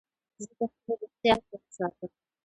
[0.41, 2.11] زه د خپلي روغتیا خیال ساتم.